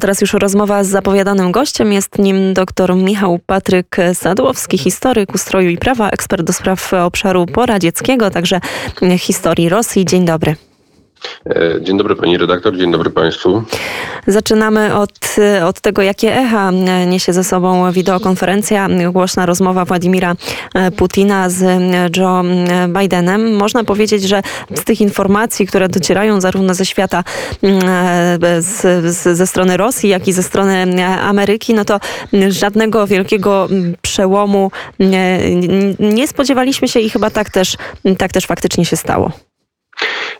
[0.00, 1.92] Teraz już rozmowa z zapowiadanym gościem.
[1.92, 8.30] Jest nim dr Michał Patryk Sadłowski, historyk ustroju i prawa, ekspert do spraw obszaru poradzieckiego,
[8.30, 8.60] także
[9.18, 10.04] historii Rosji.
[10.04, 10.56] Dzień dobry.
[11.46, 13.62] E, dzień dobry pani redaktor, dzień dobry państwu.
[14.26, 16.70] Zaczynamy od, od tego, jakie echa
[17.06, 20.34] niesie ze sobą wideokonferencja, głośna rozmowa Władimira
[20.96, 21.62] Putina z
[22.16, 22.42] Joe
[22.88, 23.56] Bidenem.
[23.56, 24.42] Można powiedzieć, że
[24.74, 27.24] z tych informacji, które docierają zarówno ze świata
[28.58, 28.80] z,
[29.16, 32.00] z, ze strony Rosji, jak i ze strony Ameryki, no to
[32.48, 33.68] żadnego wielkiego
[34.02, 35.40] przełomu nie,
[35.98, 37.76] nie spodziewaliśmy się i chyba tak też,
[38.18, 39.32] tak też faktycznie się stało.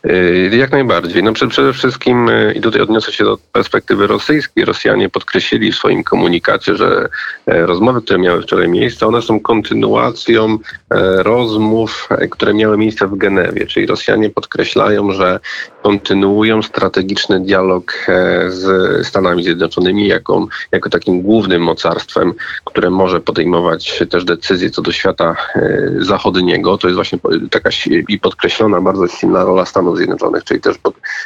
[0.09, 1.23] Y, jak najbardziej.
[1.23, 6.03] No przede wszystkim, y, i tutaj odniosę się do perspektywy rosyjskiej, Rosjanie podkreślili w swoim
[6.03, 7.09] komunikacie, że
[7.45, 10.57] e, rozmowy, które miały wczoraj miejsce, one są kontynuacją
[10.91, 15.39] e, rozmów, e, które miały miejsce w Genewie, czyli Rosjanie podkreślają, że
[15.87, 17.93] kontynuują strategiczny dialog
[18.47, 22.33] z Stanami Zjednoczonymi jako, jako takim głównym mocarstwem,
[22.65, 25.35] które może podejmować też decyzje co do świata
[25.97, 26.77] zachodniego.
[26.77, 27.19] To jest właśnie
[27.51, 27.69] taka
[28.07, 30.75] i podkreślona bardzo silna rola Stanów Zjednoczonych, czyli też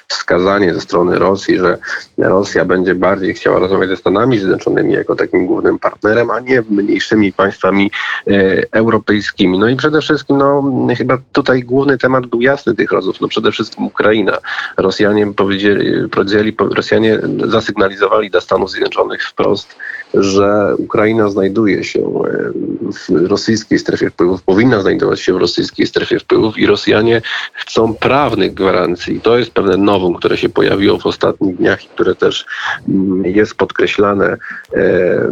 [0.07, 1.77] wskazanie ze strony Rosji, że
[2.17, 7.33] Rosja będzie bardziej chciała rozmawiać ze Stanami Zjednoczonymi jako takim głównym partnerem, a nie mniejszymi
[7.33, 7.91] państwami
[8.27, 8.31] e,
[8.71, 9.59] europejskimi.
[9.59, 10.63] No i przede wszystkim, no
[10.97, 14.37] chyba tutaj główny temat był jasny tych rozmów, no przede wszystkim Ukraina.
[14.77, 19.75] Rosjanie powiedzieli, powiedzieli Rosjanie zasygnalizowali dla Stanów Zjednoczonych wprost,
[20.13, 22.51] że Ukraina znajduje się e,
[22.91, 27.21] w rosyjskiej strefie wpływów, powinna znajdować się w rosyjskiej strefie wpływów i Rosjanie
[27.53, 29.21] chcą prawnych gwarancji.
[29.21, 32.45] To jest pewne nowum, które się pojawiło w ostatnich dniach i które też
[32.89, 34.37] mm, jest podkreślane
[34.73, 35.31] e,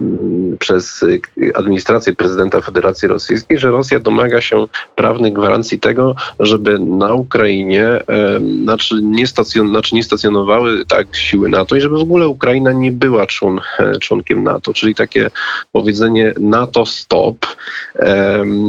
[0.60, 1.06] przez
[1.54, 8.04] administrację prezydenta Federacji Rosyjskiej, że Rosja domaga się prawnych gwarancji tego, żeby na Ukrainie e,
[8.64, 12.92] znaczy nie, stacjon, znaczy nie stacjonowały tak siły NATO i żeby w ogóle Ukraina nie
[12.92, 13.60] była człon,
[14.02, 15.32] członkiem NATO, czyli takie
[15.72, 17.46] powiedzenie NATO stop.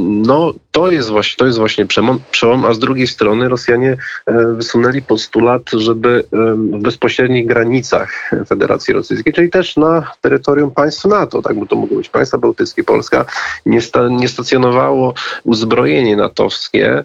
[0.06, 1.86] No to jest właśnie, to jest właśnie
[2.30, 9.32] przełom, a z drugiej strony Rosjanie e, wysunęli postulat, żeby w bezpośrednich granicach Federacji Rosyjskiej,
[9.32, 13.24] czyli też na terytorium państw NATO, tak by to mogło być państwa bałtyckie, Polska,
[13.66, 15.14] nie, sta, nie stacjonowało
[15.44, 17.04] uzbrojenie natowskie,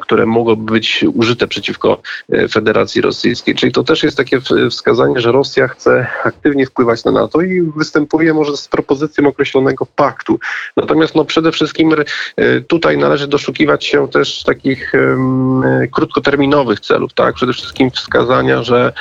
[0.00, 2.00] które mogłoby być użyte przeciwko
[2.32, 3.54] e, Federacji Rosyjskiej.
[3.54, 8.34] Czyli to też jest takie wskazanie, że Rosja chce aktywnie wpływać na NATO i występuje
[8.34, 10.38] może z propozycją określonego paktu.
[10.76, 11.92] Natomiast no, przede wszystkim
[12.36, 14.92] E, tutaj należy doszukiwać się też takich
[15.92, 17.34] krótkoterminowych celów, tak?
[17.34, 18.92] Przede wszystkim wskazania, że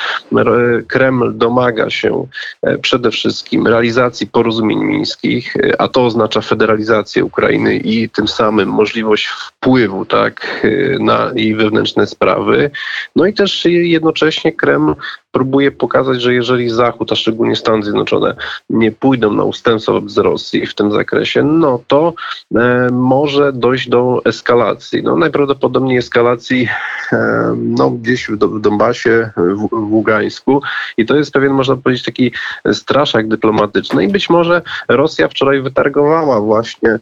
[0.88, 2.28] Kreml domaga się
[2.62, 8.70] e, przede wszystkim realizacji porozumień mińskich, e, a to oznacza federalizację Ukrainy i tym samym
[8.70, 10.66] możliwość wpływu, tak,
[11.00, 12.72] na jej wewnętrzne sprawy.
[13.16, 14.96] No i też jednocześnie Kreml
[15.32, 18.36] próbuje pokazać, że jeżeli Zachód, a szczególnie Stany Zjednoczone,
[18.70, 22.14] nie pójdą na ustępstwa wobec Rosji w tym zakresie, no to
[22.56, 25.04] e, może dojść do eskalacji.
[25.04, 26.68] No, najprawdopodobniej eskalacji
[27.14, 30.62] e, no, gdzieś w, Donbasie, w, Ługańsku.
[30.98, 32.32] I to jest pewien, można powiedzieć, taki
[32.74, 34.04] straszak dyplomatyczny.
[34.04, 37.00] I być może Rosja wczoraj wytargowała właśnie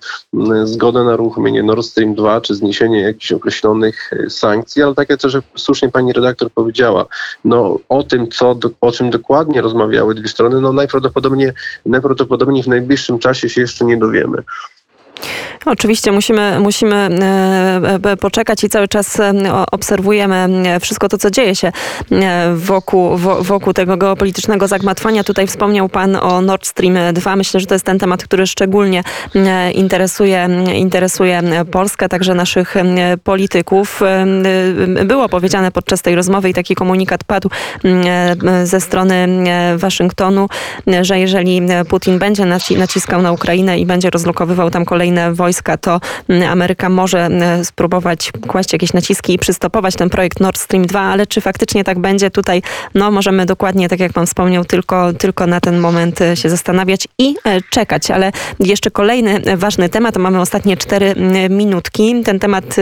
[0.64, 5.20] zgodę na uruchomienie Nord Stream 2 czy zniesienie jakichś określonych e, sankcji, ale tak jak
[5.20, 7.06] też słusznie pani redaktor powiedziała,
[7.46, 11.29] no o tym, co, o czym dokładnie rozmawiały dwie strony, no najprawdopodobniej,
[11.86, 14.44] najprawdopodobniej w najbliższym czasie się jeszcze nie dowiemy.
[15.66, 19.34] Oczywiście musimy, musimy e, e, poczekać i cały czas e,
[19.72, 20.48] obserwujemy
[20.82, 21.72] wszystko to, co dzieje się
[22.54, 25.24] wokół, wokół tego geopolitycznego zagmatwania.
[25.24, 27.36] Tutaj wspomniał Pan o Nord Stream 2.
[27.36, 29.04] Myślę, że to jest ten temat, który szczególnie
[29.74, 32.76] interesuje, interesuje Polskę, także naszych
[33.24, 34.02] polityków.
[35.06, 37.50] Było powiedziane podczas tej rozmowy i taki komunikat padł
[38.64, 39.28] ze strony
[39.78, 40.50] Waszyngtonu,
[41.02, 42.46] że jeżeli Putin będzie
[42.78, 47.66] naciskał na Ukrainę i będzie rozlokowywał tam kolejne wojska, wojska, to mm, Ameryka może mm,
[47.66, 52.00] spróbować kłaść jakieś naciski i przystopować ten projekt Nord Stream 2, ale czy faktycznie tak
[52.00, 52.62] będzie tutaj,
[52.96, 57.08] no możemy dokładnie, tak jak pan wspomniał, tylko, tylko na ten moment e, się zastanawiać
[57.18, 58.12] i e, czekać.
[58.12, 62.22] Ale jeszcze kolejny ważny temat, mamy ostatnie cztery mm, minutki.
[62.26, 62.76] Ten temat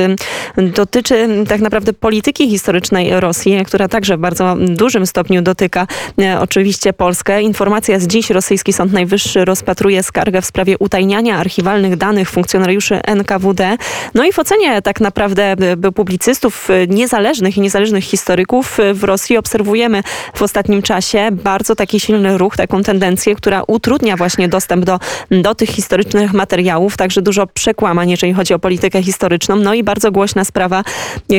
[0.57, 5.87] dotyczy tak naprawdę polityki historycznej Rosji, która także w bardzo dużym stopniu dotyka
[6.21, 7.41] e, oczywiście Polskę.
[7.41, 13.01] Informacja z dziś, rosyjski Sąd Najwyższy rozpatruje skargę w sprawie utajniania archiwalnych danych funkcjonalnych funkcjonariuszy
[13.03, 13.77] NKWD.
[14.13, 15.55] No i w ocenie tak naprawdę
[15.95, 20.03] publicystów niezależnych i niezależnych historyków w Rosji obserwujemy
[20.35, 24.99] w ostatnim czasie bardzo taki silny ruch, taką tendencję, która utrudnia właśnie dostęp do,
[25.31, 29.55] do tych historycznych materiałów, także dużo przekłamań, jeżeli chodzi o politykę historyczną.
[29.55, 30.83] No i bardzo głośna sprawa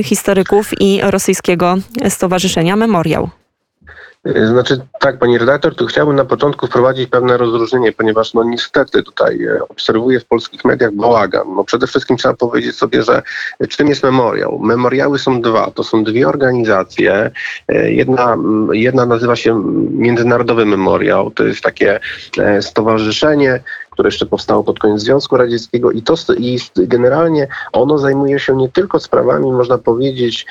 [0.05, 1.77] historyków i rosyjskiego
[2.09, 3.38] stowarzyszenia Memoriał.
[4.37, 9.03] Y, znaczy tak, pani redaktor, tu chciałbym na początku wprowadzić pewne rozróżnienie, ponieważ no niestety
[9.03, 11.55] tutaj e, obserwuję w polskich mediach bałagan.
[11.57, 13.23] No przede wszystkim trzeba powiedzieć sobie, że
[13.61, 14.59] e, czym jest memoriał?
[14.59, 15.71] Memoriały są dwa.
[15.71, 17.31] To są dwie organizacje.
[17.69, 18.37] E, jedna,
[18.73, 21.31] jedna nazywa się Międzynarodowy Memoriał.
[21.31, 22.01] To jest takie
[22.61, 23.61] stowarzyszenie,
[23.99, 28.69] które jeszcze powstało pod koniec Związku Radzieckiego i to i generalnie ono zajmuje się nie
[28.69, 30.47] tylko sprawami, można powiedzieć,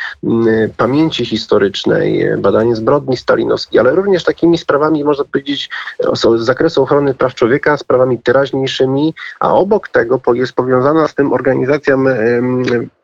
[0.78, 5.70] pamięci historycznej, badanie zbrodni stalinowskiej, ale również takimi sprawami, można powiedzieć,
[6.14, 11.98] z zakresu ochrony praw człowieka, sprawami teraźniejszymi, a obok tego jest powiązana z tym organizacja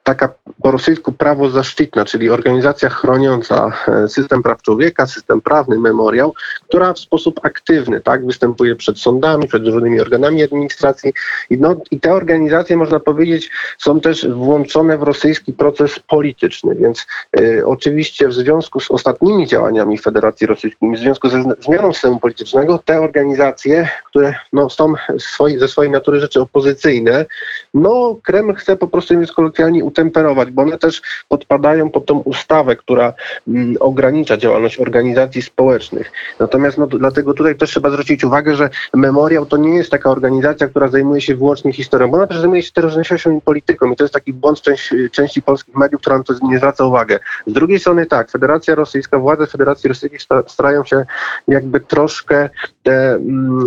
[0.04, 0.30] taka
[0.62, 6.34] po rosyjsku prawo zaszczytna, czyli organizacja chroniąca e, system praw człowieka, system prawny, memoriał,
[6.68, 11.14] która w sposób aktywny tak, występuje przed sądami, przed różnymi organami administracji.
[11.50, 17.08] I, no, I te organizacje, można powiedzieć, są też włączone w rosyjski proces polityczny, więc
[17.40, 22.80] y, oczywiście w związku z ostatnimi działaniami Federacji Rosyjskiej, w związku ze zmianą systemu politycznego,
[22.86, 27.26] te organizacje, które no, są swoi, ze swojej natury rzeczy opozycyjne,
[27.74, 32.76] no Kreml chce po prostu, mówiąc kolokwialnie, utemperować, bo one też podpadają pod tą ustawę,
[32.76, 33.14] która
[33.48, 36.12] mm, ogranicza działalność organizacji społecznych.
[36.40, 40.68] Natomiast no, dlatego tutaj też trzeba zwrócić uwagę, że Memoriał to nie jest taka organizacja,
[40.68, 44.04] która zajmuje się wyłącznie historią, bo ona też zajmuje się teraźniejszością i polityką i to
[44.04, 47.20] jest taki błąd części, części polskich mediów, która na to nie zwraca uwagę.
[47.48, 51.06] Z drugiej strony tak, Federacja Rosyjska, władze Federacji Rosyjskiej starają się
[51.48, 52.50] jakby troszkę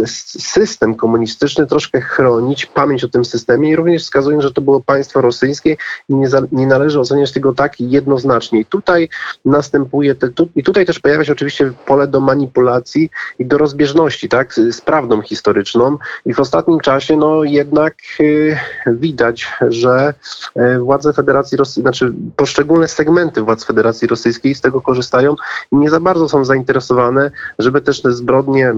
[0.06, 5.20] system komunistyczny troszkę chronić, pamięć o tym systemie i również wskazują, że to było państwo
[5.20, 5.76] rosyjskie
[6.08, 8.60] i nie, za, nie należy oceniać tego tak jednoznacznie.
[8.60, 9.08] I tutaj
[9.44, 14.28] następuje, te, tu, i tutaj też pojawia się oczywiście pole do manipulacji i do rozbieżności,
[14.28, 15.98] tak, z prawdą historyczną.
[16.26, 20.14] I w ostatnim czasie, no jednak y, widać, że
[20.56, 25.34] y, władze Federacji Rosyjskiej, znaczy poszczególne segmenty władz Federacji Rosyjskiej z tego korzystają
[25.72, 28.74] i nie za bardzo są zainteresowane, żeby też te zbrodnie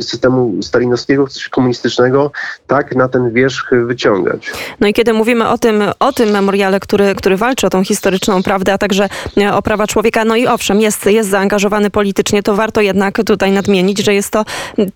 [0.00, 2.30] systemu stalinowskiego, komunistycznego,
[2.66, 4.52] tak, na ten wierzch wyciągać.
[4.80, 7.84] No i kiedy mówimy o tym, o tym memoriale, ale który, który walczy o tą
[7.84, 10.24] historyczną prawdę, a także e, o prawa człowieka.
[10.24, 14.44] No i owszem, jest, jest zaangażowany politycznie, to warto jednak tutaj nadmienić, że jest to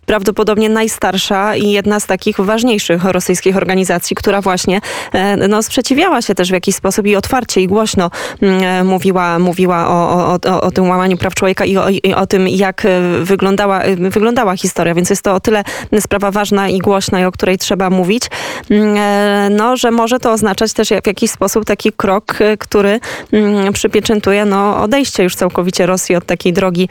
[0.06, 4.80] prawdopodobnie najstarsza i jedna z takich ważniejszych rosyjskich organizacji, która właśnie
[5.12, 8.10] e, no, sprzeciwiała się też w jakiś sposób i otwarcie i głośno
[8.42, 12.26] e, mówiła, mówiła o, o, o, o tym łamaniu praw człowieka i o, i o
[12.26, 12.86] tym, jak
[13.22, 14.94] wyglądała, wyglądała historia.
[14.94, 15.64] Więc jest to o tyle
[16.00, 18.22] sprawa ważna i głośna, i o której trzeba mówić,
[19.50, 23.00] no, że może to oznaczać też w jakiś sposób taki krok, y, który
[23.32, 26.88] mm, przypieczętuje no, odejście już całkowicie Rosji od takiej drogi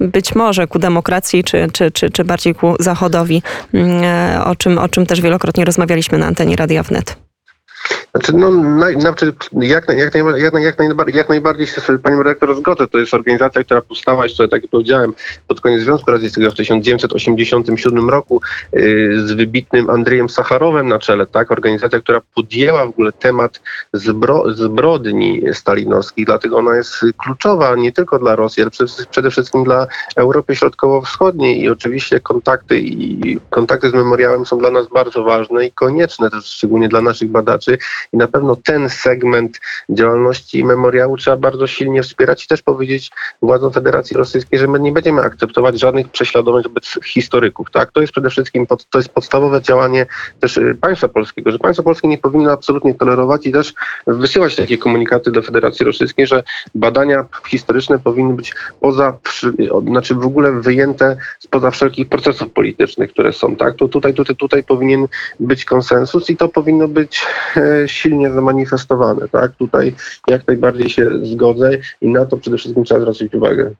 [0.00, 3.42] być może ku demokracji, czy, czy, czy, czy bardziej ku Zachodowi,
[3.74, 7.23] mm, e, o czym, o czym też wielokrotnie rozmawialiśmy na antenie Radia Wnet.
[8.14, 12.22] Znaczy, no, na, znaczy, jak, jak, jak, jak, jak, najbardziej, jak najbardziej się z panią
[12.22, 12.86] redaktor zgodzę.
[12.88, 15.14] To jest organizacja, która powstała jeszcze, tak jak powiedziałem,
[15.48, 18.40] pod koniec Związku Radzieckiego w 1987 roku
[18.72, 21.26] yy, z wybitnym Andrzejem Sacharowem na czele.
[21.26, 21.52] Tak?
[21.52, 23.60] Organizacja, która podjęła w ogóle temat
[23.92, 29.64] zbro, zbrodni stalinowskich, dlatego ona jest kluczowa nie tylko dla Rosji, ale przede, przede wszystkim
[29.64, 29.86] dla
[30.16, 35.72] Europy Środkowo-Wschodniej i oczywiście kontakty i kontakty z memoriałem są dla nas bardzo ważne i
[35.72, 37.78] konieczne też szczególnie dla naszych badaczy
[38.12, 43.10] i na pewno ten segment działalności memoriału trzeba bardzo silnie wspierać i też powiedzieć
[43.42, 47.70] władzom Federacji Rosyjskiej, że my nie będziemy akceptować żadnych prześladowań wobec historyków.
[47.70, 47.92] Tak?
[47.92, 50.06] To jest przede wszystkim pod, to jest podstawowe działanie
[50.40, 53.74] też y, państwa polskiego, że państwo polskie nie powinno absolutnie tolerować i też
[54.06, 56.42] wysyłać takie komunikaty do Federacji Rosyjskiej, że
[56.74, 59.18] badania historyczne powinny być poza,
[59.86, 63.56] znaczy w ogóle wyjęte spoza wszelkich procesów politycznych, które są.
[63.56, 63.76] Tak?
[63.76, 65.06] To tutaj, tutaj, tutaj powinien
[65.40, 69.28] być konsensus i to powinno być e, silnie zamanifestowane.
[69.28, 69.52] Tak?
[69.52, 69.94] Tutaj
[70.28, 71.70] jak najbardziej się zgodzę
[72.00, 73.70] i na to przede wszystkim trzeba zwrócić uwagę.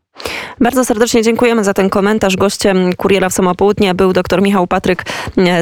[0.60, 2.36] Bardzo serdecznie dziękujemy za ten komentarz.
[2.36, 5.02] Gościem Kuriera w Samopołudnie był dr Michał Patryk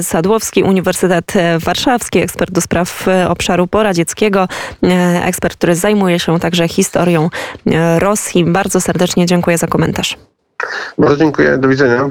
[0.03, 1.33] Sadłowski, Uniwersytet
[1.65, 4.49] Warszawski, ekspert do spraw obszaru poradzieckiego,
[5.25, 7.31] ekspert, który zajmuje się także historią
[7.99, 8.45] Rosji.
[8.45, 10.19] Bardzo serdecznie dziękuję za komentarz.
[10.99, 11.59] Bardzo dziękuję.
[11.59, 12.01] Do widzenia.